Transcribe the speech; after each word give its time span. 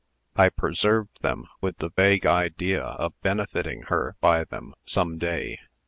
I 0.35 0.49
preserved 0.49 1.21
them, 1.21 1.45
with 1.61 1.77
the 1.77 1.91
vague 1.91 2.25
idea 2.25 2.81
of 2.83 3.13
benefiting 3.21 3.83
her 3.83 4.15
by 4.19 4.45
them, 4.45 4.73
some 4.83 5.19
day. 5.19 5.59